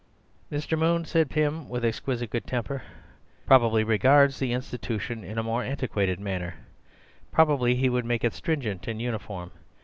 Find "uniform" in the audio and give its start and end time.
8.99-9.51